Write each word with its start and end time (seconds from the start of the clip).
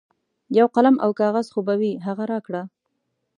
یو 0.57 0.67
قلم 0.75 0.95
او 1.03 1.09
کاغذ 1.19 1.47
خو 1.53 1.59
به 1.67 1.73
وي 1.81 1.91
هغه 2.05 2.23
راکړه. 2.31 2.63